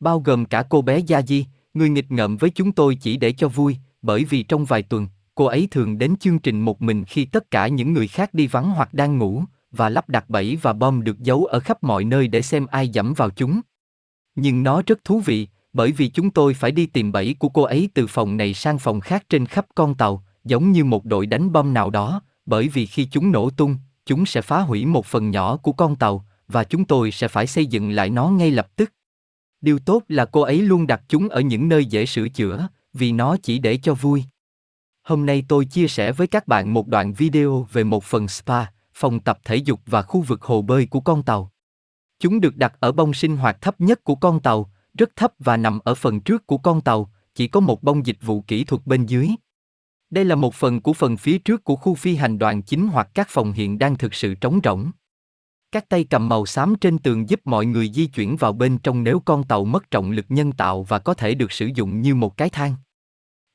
Bao 0.00 0.20
gồm 0.20 0.44
cả 0.44 0.62
cô 0.62 0.82
bé 0.82 0.98
Gia 0.98 1.22
Di, 1.22 1.46
người 1.74 1.88
nghịch 1.88 2.10
ngợm 2.10 2.36
với 2.36 2.50
chúng 2.50 2.72
tôi 2.72 2.94
chỉ 2.94 3.16
để 3.16 3.32
cho 3.32 3.48
vui, 3.48 3.76
bởi 4.02 4.24
vì 4.24 4.42
trong 4.42 4.64
vài 4.64 4.82
tuần, 4.82 5.08
cô 5.34 5.44
ấy 5.44 5.68
thường 5.70 5.98
đến 5.98 6.16
chương 6.20 6.38
trình 6.38 6.60
một 6.60 6.82
mình 6.82 7.04
khi 7.04 7.24
tất 7.24 7.50
cả 7.50 7.68
những 7.68 7.92
người 7.92 8.08
khác 8.08 8.34
đi 8.34 8.46
vắng 8.46 8.70
hoặc 8.70 8.94
đang 8.94 9.18
ngủ, 9.18 9.44
và 9.70 9.88
lắp 9.88 10.08
đặt 10.08 10.30
bẫy 10.30 10.58
và 10.62 10.72
bom 10.72 11.04
được 11.04 11.18
giấu 11.18 11.44
ở 11.44 11.60
khắp 11.60 11.82
mọi 11.82 12.04
nơi 12.04 12.28
để 12.28 12.42
xem 12.42 12.66
ai 12.66 12.88
dẫm 12.88 13.14
vào 13.14 13.30
chúng. 13.30 13.60
Nhưng 14.34 14.62
nó 14.62 14.82
rất 14.86 15.04
thú 15.04 15.20
vị, 15.20 15.48
bởi 15.72 15.92
vì 15.92 16.08
chúng 16.08 16.30
tôi 16.30 16.54
phải 16.54 16.70
đi 16.70 16.86
tìm 16.86 17.12
bẫy 17.12 17.36
của 17.38 17.48
cô 17.48 17.62
ấy 17.62 17.88
từ 17.94 18.06
phòng 18.06 18.36
này 18.36 18.54
sang 18.54 18.78
phòng 18.78 19.00
khác 19.00 19.24
trên 19.28 19.46
khắp 19.46 19.66
con 19.74 19.94
tàu, 19.94 20.24
giống 20.44 20.72
như 20.72 20.84
một 20.84 21.04
đội 21.04 21.26
đánh 21.26 21.52
bom 21.52 21.74
nào 21.74 21.90
đó, 21.90 22.22
bởi 22.46 22.68
vì 22.68 22.86
khi 22.86 23.04
chúng 23.04 23.32
nổ 23.32 23.50
tung, 23.50 23.76
chúng 24.06 24.26
sẽ 24.26 24.42
phá 24.42 24.60
hủy 24.60 24.86
một 24.86 25.06
phần 25.06 25.30
nhỏ 25.30 25.56
của 25.56 25.72
con 25.72 25.96
tàu, 25.96 26.26
và 26.48 26.64
chúng 26.64 26.84
tôi 26.84 27.10
sẽ 27.10 27.28
phải 27.28 27.46
xây 27.46 27.66
dựng 27.66 27.90
lại 27.90 28.10
nó 28.10 28.28
ngay 28.28 28.50
lập 28.50 28.76
tức. 28.76 28.92
Điều 29.60 29.78
tốt 29.78 30.02
là 30.08 30.24
cô 30.24 30.40
ấy 30.40 30.62
luôn 30.62 30.86
đặt 30.86 31.02
chúng 31.08 31.28
ở 31.28 31.40
những 31.40 31.68
nơi 31.68 31.84
dễ 31.84 32.06
sửa 32.06 32.28
chữa, 32.28 32.68
vì 32.92 33.12
nó 33.12 33.36
chỉ 33.42 33.58
để 33.58 33.76
cho 33.76 33.94
vui. 33.94 34.24
Hôm 35.02 35.26
nay 35.26 35.44
tôi 35.48 35.64
chia 35.64 35.88
sẻ 35.88 36.12
với 36.12 36.26
các 36.26 36.48
bạn 36.48 36.74
một 36.74 36.88
đoạn 36.88 37.12
video 37.12 37.66
về 37.72 37.84
một 37.84 38.04
phần 38.04 38.28
spa, 38.28 38.64
phòng 38.94 39.20
tập 39.20 39.38
thể 39.44 39.56
dục 39.56 39.80
và 39.86 40.02
khu 40.02 40.20
vực 40.20 40.42
hồ 40.42 40.62
bơi 40.62 40.86
của 40.86 41.00
con 41.00 41.22
tàu. 41.22 41.52
Chúng 42.18 42.40
được 42.40 42.56
đặt 42.56 42.74
ở 42.80 42.92
bông 42.92 43.14
sinh 43.14 43.36
hoạt 43.36 43.60
thấp 43.60 43.80
nhất 43.80 44.04
của 44.04 44.14
con 44.14 44.40
tàu, 44.40 44.72
rất 44.98 45.16
thấp 45.16 45.32
và 45.38 45.56
nằm 45.56 45.78
ở 45.84 45.94
phần 45.94 46.20
trước 46.20 46.46
của 46.46 46.58
con 46.58 46.80
tàu, 46.80 47.10
chỉ 47.34 47.48
có 47.48 47.60
một 47.60 47.82
bông 47.82 48.06
dịch 48.06 48.18
vụ 48.22 48.40
kỹ 48.40 48.64
thuật 48.64 48.86
bên 48.86 49.06
dưới. 49.06 49.28
Đây 50.12 50.24
là 50.24 50.34
một 50.34 50.54
phần 50.54 50.80
của 50.80 50.92
phần 50.92 51.16
phía 51.16 51.38
trước 51.38 51.64
của 51.64 51.76
khu 51.76 51.94
phi 51.94 52.16
hành 52.16 52.38
đoàn 52.38 52.62
chính 52.62 52.88
hoặc 52.88 53.08
các 53.14 53.28
phòng 53.30 53.52
hiện 53.52 53.78
đang 53.78 53.96
thực 53.96 54.14
sự 54.14 54.34
trống 54.34 54.60
rỗng. 54.64 54.90
Các 55.72 55.88
tay 55.88 56.04
cầm 56.04 56.28
màu 56.28 56.46
xám 56.46 56.74
trên 56.80 56.98
tường 56.98 57.28
giúp 57.28 57.40
mọi 57.44 57.66
người 57.66 57.90
di 57.94 58.06
chuyển 58.06 58.36
vào 58.36 58.52
bên 58.52 58.78
trong 58.78 59.04
nếu 59.04 59.20
con 59.20 59.44
tàu 59.44 59.64
mất 59.64 59.90
trọng 59.90 60.10
lực 60.10 60.26
nhân 60.28 60.52
tạo 60.52 60.82
và 60.82 60.98
có 60.98 61.14
thể 61.14 61.34
được 61.34 61.52
sử 61.52 61.70
dụng 61.74 62.00
như 62.00 62.14
một 62.14 62.36
cái 62.36 62.48
thang. 62.50 62.74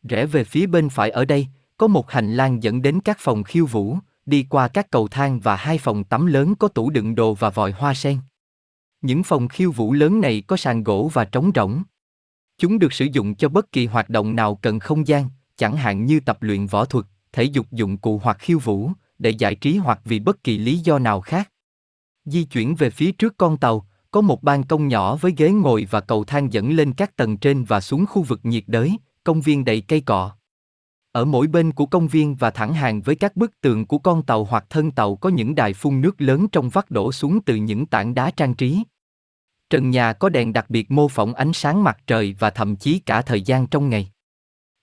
Rẽ 0.09 0.25
về 0.25 0.43
phía 0.43 0.65
bên 0.65 0.89
phải 0.89 1.09
ở 1.09 1.25
đây, 1.25 1.47
có 1.77 1.87
một 1.87 2.11
hành 2.11 2.33
lang 2.33 2.63
dẫn 2.63 2.81
đến 2.81 2.99
các 2.99 3.17
phòng 3.19 3.43
khiêu 3.43 3.65
vũ, 3.65 3.97
đi 4.25 4.45
qua 4.49 4.67
các 4.67 4.91
cầu 4.91 5.07
thang 5.07 5.39
và 5.39 5.55
hai 5.55 5.77
phòng 5.77 6.03
tắm 6.03 6.25
lớn 6.25 6.55
có 6.55 6.67
tủ 6.67 6.89
đựng 6.89 7.15
đồ 7.15 7.33
và 7.33 7.49
vòi 7.49 7.71
hoa 7.71 7.93
sen. 7.93 8.19
Những 9.01 9.23
phòng 9.23 9.47
khiêu 9.47 9.71
vũ 9.71 9.93
lớn 9.93 10.21
này 10.21 10.43
có 10.47 10.57
sàn 10.57 10.83
gỗ 10.83 11.11
và 11.13 11.25
trống 11.25 11.51
rỗng. 11.55 11.83
Chúng 12.57 12.79
được 12.79 12.93
sử 12.93 13.05
dụng 13.05 13.35
cho 13.35 13.49
bất 13.49 13.71
kỳ 13.71 13.85
hoạt 13.85 14.09
động 14.09 14.35
nào 14.35 14.55
cần 14.55 14.79
không 14.79 15.07
gian, 15.07 15.29
chẳng 15.57 15.77
hạn 15.77 16.05
như 16.05 16.19
tập 16.19 16.37
luyện 16.41 16.67
võ 16.67 16.85
thuật, 16.85 17.05
thể 17.31 17.43
dục 17.43 17.71
dụng 17.71 17.97
cụ 17.97 18.21
hoặc 18.23 18.37
khiêu 18.39 18.59
vũ, 18.59 18.91
để 19.19 19.29
giải 19.29 19.55
trí 19.55 19.77
hoặc 19.77 19.99
vì 20.05 20.19
bất 20.19 20.43
kỳ 20.43 20.57
lý 20.57 20.77
do 20.77 20.99
nào 20.99 21.21
khác. 21.21 21.51
Di 22.25 22.43
chuyển 22.43 22.75
về 22.75 22.89
phía 22.89 23.11
trước 23.11 23.37
con 23.37 23.57
tàu, 23.57 23.87
có 24.11 24.21
một 24.21 24.43
ban 24.43 24.63
công 24.63 24.87
nhỏ 24.87 25.15
với 25.15 25.33
ghế 25.37 25.51
ngồi 25.51 25.87
và 25.91 26.01
cầu 26.01 26.23
thang 26.23 26.53
dẫn 26.53 26.71
lên 26.71 26.93
các 26.93 27.15
tầng 27.15 27.37
trên 27.37 27.63
và 27.63 27.81
xuống 27.81 28.05
khu 28.05 28.21
vực 28.21 28.39
nhiệt 28.43 28.63
đới, 28.67 28.97
công 29.23 29.41
viên 29.41 29.65
đầy 29.65 29.81
cây 29.81 30.01
cọ. 30.01 30.31
Ở 31.11 31.25
mỗi 31.25 31.47
bên 31.47 31.71
của 31.71 31.85
công 31.85 32.07
viên 32.07 32.35
và 32.35 32.51
thẳng 32.51 32.73
hàng 32.73 33.01
với 33.01 33.15
các 33.15 33.35
bức 33.35 33.61
tường 33.61 33.85
của 33.85 33.97
con 33.97 34.23
tàu 34.23 34.43
hoặc 34.45 34.65
thân 34.69 34.91
tàu 34.91 35.15
có 35.15 35.29
những 35.29 35.55
đài 35.55 35.73
phun 35.73 36.01
nước 36.01 36.21
lớn 36.21 36.47
trong 36.51 36.69
vắt 36.69 36.91
đổ 36.91 37.11
xuống 37.11 37.41
từ 37.41 37.55
những 37.55 37.85
tảng 37.85 38.13
đá 38.13 38.31
trang 38.31 38.53
trí. 38.53 38.83
Trần 39.69 39.89
nhà 39.89 40.13
có 40.13 40.29
đèn 40.29 40.53
đặc 40.53 40.69
biệt 40.69 40.91
mô 40.91 41.07
phỏng 41.07 41.33
ánh 41.33 41.53
sáng 41.53 41.83
mặt 41.83 41.97
trời 42.07 42.35
và 42.39 42.49
thậm 42.49 42.75
chí 42.75 42.99
cả 42.99 43.21
thời 43.21 43.41
gian 43.41 43.67
trong 43.67 43.89
ngày. 43.89 44.11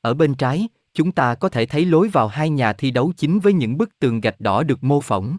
Ở 0.05 0.15
bên 0.15 0.35
trái, 0.35 0.69
chúng 0.95 1.13
ta 1.13 1.35
có 1.35 1.49
thể 1.49 1.67
thấy 1.67 1.85
lối 1.85 2.09
vào 2.09 2.29
hai 2.29 2.51
nhà 2.51 2.73
thi 2.73 2.91
đấu 2.91 3.13
chính 3.17 3.41
với 3.41 3.53
những 3.53 3.79
bức 3.79 3.99
tường 3.99 4.21
gạch 4.21 4.41
đỏ 4.41 4.63
được 4.63 4.85
mô 4.85 5.01
phỏng. 5.01 5.37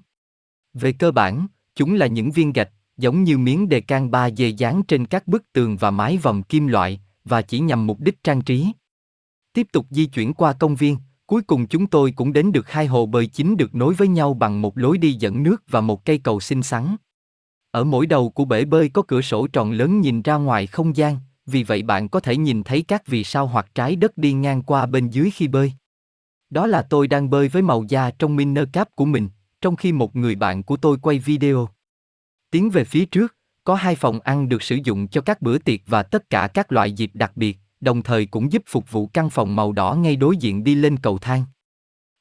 Về 0.73 0.91
cơ 0.91 1.11
bản, 1.11 1.47
chúng 1.75 1.93
là 1.93 2.07
những 2.07 2.31
viên 2.31 2.53
gạch, 2.53 2.69
giống 2.97 3.23
như 3.23 3.37
miếng 3.37 3.69
đề 3.69 3.81
can 3.81 4.11
ba 4.11 4.29
dề 4.29 4.49
dán 4.49 4.83
trên 4.83 5.05
các 5.05 5.27
bức 5.27 5.53
tường 5.53 5.77
và 5.77 5.91
mái 5.91 6.17
vòng 6.17 6.43
kim 6.43 6.67
loại, 6.67 6.99
và 7.25 7.41
chỉ 7.41 7.59
nhằm 7.59 7.87
mục 7.87 7.99
đích 7.99 8.23
trang 8.23 8.41
trí. 8.41 8.67
Tiếp 9.53 9.67
tục 9.71 9.85
di 9.89 10.05
chuyển 10.05 10.33
qua 10.33 10.53
công 10.53 10.75
viên, 10.75 10.97
cuối 11.25 11.41
cùng 11.41 11.67
chúng 11.67 11.87
tôi 11.87 12.11
cũng 12.11 12.33
đến 12.33 12.51
được 12.51 12.69
hai 12.69 12.85
hồ 12.85 13.05
bơi 13.05 13.27
chính 13.27 13.57
được 13.57 13.75
nối 13.75 13.93
với 13.93 14.07
nhau 14.07 14.33
bằng 14.33 14.61
một 14.61 14.77
lối 14.77 14.97
đi 14.97 15.13
dẫn 15.13 15.43
nước 15.43 15.63
và 15.69 15.81
một 15.81 16.05
cây 16.05 16.17
cầu 16.17 16.39
xinh 16.39 16.63
xắn. 16.63 16.95
Ở 17.71 17.83
mỗi 17.83 18.05
đầu 18.05 18.29
của 18.29 18.45
bể 18.45 18.65
bơi 18.65 18.89
có 18.89 19.01
cửa 19.01 19.21
sổ 19.21 19.47
tròn 19.47 19.71
lớn 19.71 20.01
nhìn 20.01 20.21
ra 20.21 20.35
ngoài 20.35 20.67
không 20.67 20.95
gian, 20.95 21.17
vì 21.45 21.63
vậy 21.63 21.83
bạn 21.83 22.09
có 22.09 22.19
thể 22.19 22.37
nhìn 22.37 22.63
thấy 22.63 22.81
các 22.81 23.07
vì 23.07 23.23
sao 23.23 23.47
hoặc 23.47 23.67
trái 23.75 23.95
đất 23.95 24.17
đi 24.17 24.33
ngang 24.33 24.61
qua 24.61 24.85
bên 24.85 25.09
dưới 25.09 25.31
khi 25.31 25.47
bơi. 25.47 25.73
Đó 26.49 26.67
là 26.67 26.81
tôi 26.81 27.07
đang 27.07 27.29
bơi 27.29 27.47
với 27.47 27.61
màu 27.61 27.83
da 27.87 28.11
trong 28.11 28.35
minner 28.35 28.67
cap 28.73 28.95
của 28.95 29.05
mình, 29.05 29.29
trong 29.61 29.75
khi 29.75 29.91
một 29.91 30.15
người 30.15 30.35
bạn 30.35 30.63
của 30.63 30.77
tôi 30.77 30.97
quay 31.01 31.19
video. 31.19 31.69
Tiến 32.51 32.69
về 32.69 32.83
phía 32.83 33.05
trước, 33.05 33.35
có 33.63 33.75
hai 33.75 33.95
phòng 33.95 34.19
ăn 34.19 34.49
được 34.49 34.63
sử 34.63 34.79
dụng 34.83 35.07
cho 35.07 35.21
các 35.21 35.41
bữa 35.41 35.57
tiệc 35.57 35.79
và 35.87 36.03
tất 36.03 36.29
cả 36.29 36.47
các 36.53 36.71
loại 36.71 36.91
dịp 36.91 37.11
đặc 37.13 37.31
biệt, 37.35 37.57
đồng 37.79 38.03
thời 38.03 38.25
cũng 38.25 38.51
giúp 38.51 38.63
phục 38.67 38.91
vụ 38.91 39.07
căn 39.07 39.29
phòng 39.29 39.55
màu 39.55 39.71
đỏ 39.71 39.95
ngay 39.95 40.15
đối 40.15 40.37
diện 40.37 40.63
đi 40.63 40.75
lên 40.75 40.97
cầu 40.97 41.17
thang. 41.17 41.43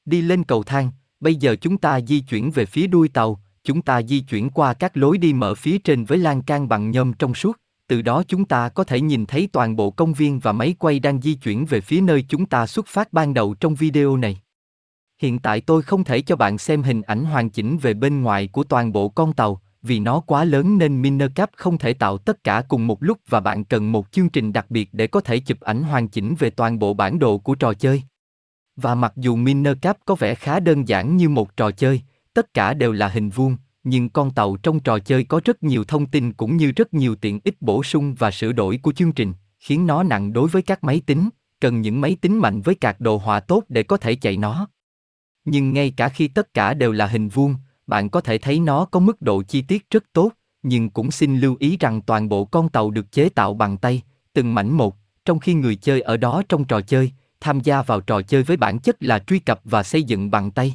Đi 0.04 0.22
lên 0.22 0.44
cầu 0.44 0.62
thang, 0.62 0.90
bây 1.20 1.34
giờ 1.34 1.56
chúng 1.60 1.78
ta 1.78 2.00
di 2.00 2.20
chuyển 2.20 2.50
về 2.50 2.66
phía 2.66 2.86
đuôi 2.86 3.08
tàu, 3.08 3.40
chúng 3.64 3.82
ta 3.82 4.02
di 4.02 4.20
chuyển 4.20 4.50
qua 4.50 4.74
các 4.74 4.96
lối 4.96 5.18
đi 5.18 5.32
mở 5.32 5.54
phía 5.54 5.78
trên 5.78 6.04
với 6.04 6.18
lan 6.18 6.42
can 6.42 6.68
bằng 6.68 6.90
nhôm 6.90 7.12
trong 7.12 7.34
suốt, 7.34 7.60
từ 7.86 8.02
đó 8.02 8.22
chúng 8.28 8.44
ta 8.44 8.68
có 8.68 8.84
thể 8.84 9.00
nhìn 9.00 9.26
thấy 9.26 9.48
toàn 9.52 9.76
bộ 9.76 9.90
công 9.90 10.12
viên 10.12 10.38
và 10.38 10.52
máy 10.52 10.74
quay 10.78 10.98
đang 10.98 11.20
di 11.20 11.34
chuyển 11.34 11.66
về 11.66 11.80
phía 11.80 12.00
nơi 12.00 12.24
chúng 12.28 12.46
ta 12.46 12.66
xuất 12.66 12.86
phát 12.86 13.12
ban 13.12 13.34
đầu 13.34 13.54
trong 13.54 13.74
video 13.74 14.16
này. 14.16 14.40
Hiện 15.18 15.38
tại 15.38 15.60
tôi 15.60 15.82
không 15.82 16.04
thể 16.04 16.20
cho 16.20 16.36
bạn 16.36 16.58
xem 16.58 16.82
hình 16.82 17.02
ảnh 17.02 17.24
hoàn 17.24 17.50
chỉnh 17.50 17.78
về 17.78 17.94
bên 17.94 18.22
ngoài 18.22 18.48
của 18.48 18.64
toàn 18.64 18.92
bộ 18.92 19.08
con 19.08 19.32
tàu, 19.32 19.60
vì 19.82 20.00
nó 20.00 20.20
quá 20.20 20.44
lớn 20.44 20.78
nên 20.78 21.02
Minercap 21.02 21.50
không 21.56 21.78
thể 21.78 21.92
tạo 21.94 22.18
tất 22.18 22.44
cả 22.44 22.62
cùng 22.68 22.86
một 22.86 23.02
lúc 23.02 23.18
và 23.28 23.40
bạn 23.40 23.64
cần 23.64 23.92
một 23.92 24.12
chương 24.12 24.28
trình 24.28 24.52
đặc 24.52 24.70
biệt 24.70 24.88
để 24.92 25.06
có 25.06 25.20
thể 25.20 25.38
chụp 25.38 25.60
ảnh 25.60 25.82
hoàn 25.82 26.08
chỉnh 26.08 26.34
về 26.38 26.50
toàn 26.50 26.78
bộ 26.78 26.94
bản 26.94 27.18
đồ 27.18 27.38
của 27.38 27.54
trò 27.54 27.74
chơi. 27.74 28.02
Và 28.76 28.94
mặc 28.94 29.12
dù 29.16 29.36
Minercap 29.36 29.98
có 30.04 30.14
vẻ 30.14 30.34
khá 30.34 30.60
đơn 30.60 30.88
giản 30.88 31.16
như 31.16 31.28
một 31.28 31.56
trò 31.56 31.70
chơi, 31.70 32.02
tất 32.34 32.54
cả 32.54 32.74
đều 32.74 32.92
là 32.92 33.08
hình 33.08 33.30
vuông, 33.30 33.56
nhưng 33.84 34.08
con 34.08 34.30
tàu 34.30 34.56
trong 34.56 34.80
trò 34.80 34.98
chơi 34.98 35.24
có 35.24 35.40
rất 35.44 35.62
nhiều 35.62 35.84
thông 35.84 36.06
tin 36.06 36.32
cũng 36.32 36.56
như 36.56 36.72
rất 36.72 36.94
nhiều 36.94 37.14
tiện 37.14 37.40
ích 37.44 37.62
bổ 37.62 37.82
sung 37.82 38.14
và 38.14 38.30
sửa 38.30 38.52
đổi 38.52 38.78
của 38.82 38.92
chương 38.92 39.12
trình, 39.12 39.32
khiến 39.58 39.86
nó 39.86 40.02
nặng 40.02 40.32
đối 40.32 40.48
với 40.48 40.62
các 40.62 40.84
máy 40.84 41.00
tính, 41.06 41.28
cần 41.60 41.80
những 41.80 42.00
máy 42.00 42.16
tính 42.20 42.38
mạnh 42.38 42.62
với 42.62 42.74
cạc 42.74 43.00
đồ 43.00 43.16
họa 43.16 43.40
tốt 43.40 43.64
để 43.68 43.82
có 43.82 43.96
thể 43.96 44.14
chạy 44.14 44.36
nó. 44.36 44.68
Nhưng 45.44 45.72
ngay 45.72 45.90
cả 45.96 46.08
khi 46.08 46.28
tất 46.28 46.54
cả 46.54 46.74
đều 46.74 46.92
là 46.92 47.06
hình 47.06 47.28
vuông, 47.28 47.54
bạn 47.86 48.10
có 48.10 48.20
thể 48.20 48.38
thấy 48.38 48.60
nó 48.60 48.84
có 48.84 49.00
mức 49.00 49.22
độ 49.22 49.42
chi 49.42 49.62
tiết 49.62 49.90
rất 49.90 50.04
tốt, 50.12 50.30
nhưng 50.62 50.90
cũng 50.90 51.10
xin 51.10 51.40
lưu 51.40 51.56
ý 51.58 51.76
rằng 51.80 52.02
toàn 52.02 52.28
bộ 52.28 52.44
con 52.44 52.68
tàu 52.68 52.90
được 52.90 53.12
chế 53.12 53.28
tạo 53.28 53.54
bằng 53.54 53.76
tay, 53.76 54.02
từng 54.32 54.54
mảnh 54.54 54.72
một, 54.72 54.96
trong 55.24 55.38
khi 55.38 55.54
người 55.54 55.76
chơi 55.76 56.00
ở 56.00 56.16
đó 56.16 56.42
trong 56.48 56.64
trò 56.64 56.80
chơi, 56.80 57.12
tham 57.40 57.60
gia 57.60 57.82
vào 57.82 58.00
trò 58.00 58.22
chơi 58.22 58.42
với 58.42 58.56
bản 58.56 58.78
chất 58.78 58.96
là 59.00 59.18
truy 59.18 59.38
cập 59.38 59.60
và 59.64 59.82
xây 59.82 60.02
dựng 60.02 60.30
bằng 60.30 60.50
tay. 60.50 60.74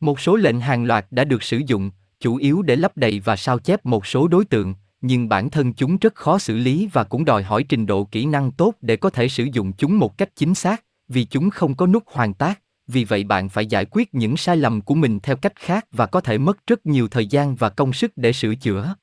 Một 0.00 0.20
số 0.20 0.36
lệnh 0.36 0.60
hàng 0.60 0.84
loạt 0.84 1.06
đã 1.10 1.24
được 1.24 1.42
sử 1.42 1.60
dụng, 1.66 1.90
chủ 2.20 2.36
yếu 2.36 2.62
để 2.62 2.76
lấp 2.76 2.96
đầy 2.96 3.20
và 3.20 3.36
sao 3.36 3.58
chép 3.58 3.86
một 3.86 4.06
số 4.06 4.28
đối 4.28 4.44
tượng, 4.44 4.74
nhưng 5.00 5.28
bản 5.28 5.50
thân 5.50 5.72
chúng 5.72 5.96
rất 5.96 6.14
khó 6.14 6.38
xử 6.38 6.56
lý 6.56 6.88
và 6.92 7.04
cũng 7.04 7.24
đòi 7.24 7.42
hỏi 7.42 7.64
trình 7.68 7.86
độ 7.86 8.04
kỹ 8.04 8.26
năng 8.26 8.50
tốt 8.50 8.74
để 8.80 8.96
có 8.96 9.10
thể 9.10 9.28
sử 9.28 9.44
dụng 9.52 9.72
chúng 9.72 9.98
một 9.98 10.18
cách 10.18 10.36
chính 10.36 10.54
xác, 10.54 10.84
vì 11.08 11.24
chúng 11.24 11.50
không 11.50 11.74
có 11.74 11.86
nút 11.86 12.02
hoàn 12.06 12.34
tác, 12.34 12.60
vì 12.86 13.04
vậy 13.04 13.24
bạn 13.24 13.48
phải 13.48 13.66
giải 13.66 13.84
quyết 13.90 14.14
những 14.14 14.36
sai 14.36 14.56
lầm 14.56 14.80
của 14.80 14.94
mình 14.94 15.20
theo 15.20 15.36
cách 15.36 15.56
khác 15.56 15.86
và 15.92 16.06
có 16.06 16.20
thể 16.20 16.38
mất 16.38 16.66
rất 16.66 16.86
nhiều 16.86 17.08
thời 17.08 17.26
gian 17.26 17.54
và 17.54 17.68
công 17.68 17.92
sức 17.92 18.12
để 18.16 18.32
sửa 18.32 18.54
chữa. 18.54 18.94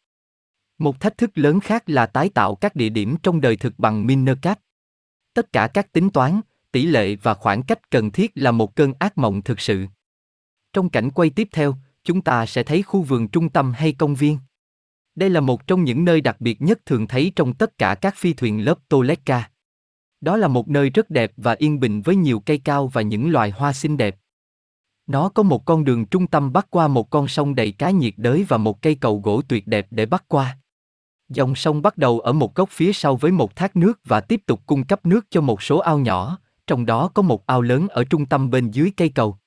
Một 0.78 1.00
thách 1.00 1.18
thức 1.18 1.32
lớn 1.36 1.60
khác 1.60 1.84
là 1.90 2.06
tái 2.06 2.30
tạo 2.30 2.56
các 2.56 2.76
địa 2.76 2.90
điểm 2.90 3.16
trong 3.24 3.42
đời 3.42 3.56
thực 3.56 3.80
bằng 3.80 4.08
Minercat. 4.08 4.60
Tất 5.34 5.54
cả 5.54 5.68
các 5.68 5.92
tính 5.92 6.10
toán, 6.10 6.42
tỷ 6.72 6.86
lệ 6.86 7.16
và 7.16 7.34
khoảng 7.34 7.64
cách 7.64 7.90
cần 7.92 8.12
thiết 8.12 8.32
là 8.36 8.52
một 8.52 8.76
cơn 8.76 8.94
ác 9.00 9.18
mộng 9.18 9.42
thực 9.42 9.60
sự. 9.60 9.86
Trong 10.74 10.90
cảnh 10.90 11.12
quay 11.12 11.30
tiếp 11.30 11.48
theo, 11.52 11.76
chúng 12.08 12.22
ta 12.22 12.46
sẽ 12.46 12.64
thấy 12.64 12.82
khu 12.82 13.02
vườn 13.02 13.28
trung 13.28 13.50
tâm 13.50 13.74
hay 13.74 13.94
công 13.94 14.16
viên. 14.16 14.38
Đây 15.16 15.30
là 15.30 15.40
một 15.40 15.68
trong 15.68 15.84
những 15.84 16.06
nơi 16.06 16.22
đặc 16.22 16.42
biệt 16.42 16.62
nhất 16.62 16.80
thường 16.86 17.08
thấy 17.08 17.32
trong 17.36 17.54
tất 17.54 17.78
cả 17.78 17.96
các 17.96 18.16
phi 18.18 18.34
thuyền 18.34 18.66
lớp 18.66 18.80
Toleka. 18.90 19.50
Đó 20.22 20.38
là 20.38 20.48
một 20.48 20.70
nơi 20.70 20.90
rất 20.90 21.10
đẹp 21.10 21.32
và 21.38 21.56
yên 21.58 21.80
bình 21.80 22.02
với 22.02 22.16
nhiều 22.16 22.40
cây 22.40 22.58
cao 22.58 22.88
và 22.88 23.02
những 23.02 23.32
loài 23.32 23.52
hoa 23.52 23.74
xinh 23.74 23.98
đẹp. 23.98 24.16
Nó 25.08 25.30
có 25.30 25.44
một 25.44 25.66
con 25.66 25.84
đường 25.84 26.06
trung 26.06 26.28
tâm 26.28 26.54
bắc 26.54 26.68
qua 26.70 26.88
một 26.88 27.10
con 27.10 27.28
sông 27.28 27.56
đầy 27.56 27.72
cá 27.72 27.90
nhiệt 27.90 28.14
đới 28.18 28.44
và 28.44 28.58
một 28.58 28.82
cây 28.82 28.96
cầu 28.96 29.22
gỗ 29.24 29.42
tuyệt 29.48 29.68
đẹp 29.68 29.88
để 29.92 30.06
bắc 30.06 30.28
qua. 30.28 30.58
Dòng 31.30 31.56
sông 31.56 31.82
bắt 31.82 31.98
đầu 31.98 32.20
ở 32.20 32.34
một 32.34 32.56
góc 32.56 32.70
phía 32.70 32.94
sau 32.94 33.16
với 33.16 33.32
một 33.32 33.56
thác 33.56 33.76
nước 33.76 34.00
và 34.06 34.22
tiếp 34.22 34.42
tục 34.46 34.62
cung 34.66 34.84
cấp 34.84 35.06
nước 35.06 35.26
cho 35.30 35.42
một 35.42 35.62
số 35.62 35.78
ao 35.78 36.00
nhỏ, 36.00 36.40
trong 36.68 36.86
đó 36.86 37.12
có 37.14 37.22
một 37.22 37.46
ao 37.46 37.62
lớn 37.62 37.88
ở 37.88 38.04
trung 38.04 38.26
tâm 38.26 38.50
bên 38.50 38.72
dưới 38.72 38.92
cây 38.98 39.10
cầu. 39.10 39.38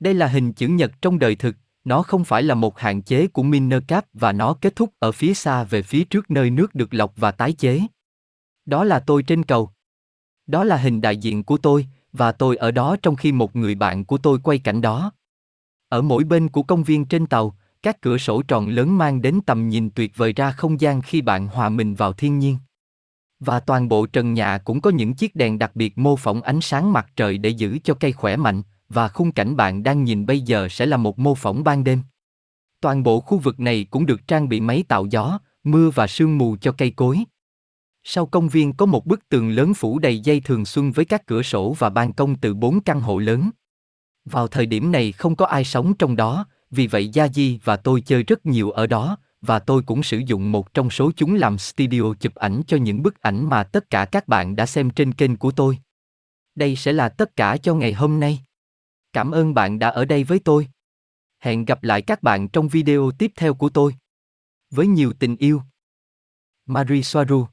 Đây 0.00 0.14
là 0.14 0.26
hình 0.26 0.52
chữ 0.52 0.68
nhật 0.68 0.92
trong 1.02 1.18
đời 1.18 1.36
thực, 1.36 1.56
nó 1.84 2.02
không 2.02 2.24
phải 2.24 2.42
là 2.42 2.54
một 2.54 2.78
hạn 2.78 3.02
chế 3.02 3.26
của 3.26 3.42
Minercap 3.42 4.06
và 4.12 4.32
nó 4.32 4.54
kết 4.54 4.76
thúc 4.76 4.90
ở 4.98 5.12
phía 5.12 5.34
xa 5.34 5.64
về 5.64 5.82
phía 5.82 6.04
trước 6.04 6.30
nơi 6.30 6.50
nước 6.50 6.74
được 6.74 6.94
lọc 6.94 7.12
và 7.16 7.30
tái 7.30 7.52
chế. 7.52 7.80
Đó 8.66 8.84
là 8.84 9.00
tôi 9.00 9.22
trên 9.22 9.42
cầu. 9.42 9.70
Đó 10.46 10.64
là 10.64 10.76
hình 10.76 11.00
đại 11.00 11.16
diện 11.16 11.44
của 11.44 11.56
tôi, 11.56 11.86
và 12.12 12.32
tôi 12.32 12.56
ở 12.56 12.70
đó 12.70 12.96
trong 13.02 13.16
khi 13.16 13.32
một 13.32 13.56
người 13.56 13.74
bạn 13.74 14.04
của 14.04 14.18
tôi 14.18 14.38
quay 14.38 14.58
cảnh 14.58 14.80
đó. 14.80 15.12
Ở 15.88 16.02
mỗi 16.02 16.24
bên 16.24 16.48
của 16.48 16.62
công 16.62 16.82
viên 16.82 17.04
trên 17.04 17.26
tàu, 17.26 17.56
các 17.82 18.00
cửa 18.00 18.18
sổ 18.18 18.42
tròn 18.42 18.68
lớn 18.68 18.98
mang 18.98 19.22
đến 19.22 19.40
tầm 19.46 19.68
nhìn 19.68 19.90
tuyệt 19.90 20.16
vời 20.16 20.32
ra 20.32 20.52
không 20.52 20.80
gian 20.80 21.02
khi 21.02 21.22
bạn 21.22 21.46
hòa 21.46 21.68
mình 21.68 21.94
vào 21.94 22.12
thiên 22.12 22.38
nhiên. 22.38 22.58
Và 23.40 23.60
toàn 23.60 23.88
bộ 23.88 24.06
trần 24.06 24.34
nhà 24.34 24.58
cũng 24.58 24.80
có 24.80 24.90
những 24.90 25.14
chiếc 25.14 25.36
đèn 25.36 25.58
đặc 25.58 25.76
biệt 25.76 25.98
mô 25.98 26.16
phỏng 26.16 26.42
ánh 26.42 26.60
sáng 26.60 26.92
mặt 26.92 27.06
trời 27.16 27.38
để 27.38 27.50
giữ 27.50 27.78
cho 27.84 27.94
cây 27.94 28.12
khỏe 28.12 28.36
mạnh, 28.36 28.62
và 28.90 29.08
khung 29.08 29.32
cảnh 29.32 29.56
bạn 29.56 29.82
đang 29.82 30.04
nhìn 30.04 30.26
bây 30.26 30.40
giờ 30.40 30.68
sẽ 30.70 30.86
là 30.86 30.96
một 30.96 31.18
mô 31.18 31.34
phỏng 31.34 31.64
ban 31.64 31.84
đêm. 31.84 32.02
Toàn 32.80 33.02
bộ 33.02 33.20
khu 33.20 33.38
vực 33.38 33.60
này 33.60 33.86
cũng 33.90 34.06
được 34.06 34.26
trang 34.26 34.48
bị 34.48 34.60
máy 34.60 34.84
tạo 34.88 35.06
gió, 35.06 35.38
mưa 35.64 35.90
và 35.90 36.06
sương 36.06 36.38
mù 36.38 36.56
cho 36.56 36.72
cây 36.72 36.90
cối. 36.90 37.24
Sau 38.04 38.26
công 38.26 38.48
viên 38.48 38.72
có 38.72 38.86
một 38.86 39.06
bức 39.06 39.28
tường 39.28 39.50
lớn 39.50 39.74
phủ 39.74 39.98
đầy 39.98 40.18
dây 40.18 40.40
thường 40.40 40.64
xuân 40.64 40.92
với 40.92 41.04
các 41.04 41.26
cửa 41.26 41.42
sổ 41.42 41.76
và 41.78 41.90
ban 41.90 42.12
công 42.12 42.36
từ 42.36 42.54
bốn 42.54 42.80
căn 42.80 43.00
hộ 43.00 43.18
lớn. 43.18 43.50
Vào 44.24 44.48
thời 44.48 44.66
điểm 44.66 44.92
này 44.92 45.12
không 45.12 45.36
có 45.36 45.46
ai 45.46 45.64
sống 45.64 45.94
trong 45.94 46.16
đó, 46.16 46.46
vì 46.70 46.86
vậy 46.86 47.08
Gia 47.08 47.28
Di 47.28 47.58
và 47.64 47.76
tôi 47.76 48.00
chơi 48.00 48.22
rất 48.22 48.46
nhiều 48.46 48.70
ở 48.70 48.86
đó, 48.86 49.16
và 49.40 49.58
tôi 49.58 49.82
cũng 49.82 50.02
sử 50.02 50.18
dụng 50.18 50.52
một 50.52 50.74
trong 50.74 50.90
số 50.90 51.10
chúng 51.16 51.34
làm 51.34 51.58
studio 51.58 52.14
chụp 52.20 52.34
ảnh 52.34 52.62
cho 52.66 52.76
những 52.76 53.02
bức 53.02 53.20
ảnh 53.20 53.48
mà 53.48 53.64
tất 53.64 53.90
cả 53.90 54.04
các 54.04 54.28
bạn 54.28 54.56
đã 54.56 54.66
xem 54.66 54.90
trên 54.90 55.12
kênh 55.12 55.36
của 55.36 55.50
tôi. 55.50 55.78
Đây 56.54 56.76
sẽ 56.76 56.92
là 56.92 57.08
tất 57.08 57.36
cả 57.36 57.56
cho 57.56 57.74
ngày 57.74 57.92
hôm 57.92 58.20
nay. 58.20 58.40
Cảm 59.12 59.30
ơn 59.30 59.54
bạn 59.54 59.78
đã 59.78 59.88
ở 59.88 60.04
đây 60.04 60.24
với 60.24 60.40
tôi. 60.44 60.68
Hẹn 61.38 61.64
gặp 61.64 61.82
lại 61.82 62.02
các 62.02 62.22
bạn 62.22 62.48
trong 62.48 62.68
video 62.68 63.10
tiếp 63.18 63.32
theo 63.36 63.54
của 63.54 63.68
tôi. 63.68 63.94
Với 64.70 64.86
nhiều 64.86 65.12
tình 65.18 65.36
yêu. 65.36 65.62
Marie 66.66 67.02
Soaru 67.02 67.46